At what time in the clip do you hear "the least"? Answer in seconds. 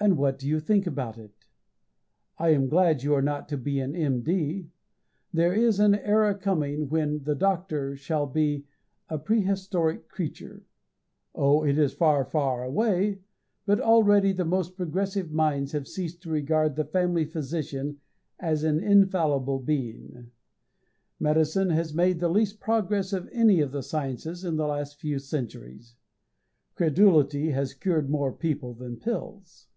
22.18-22.58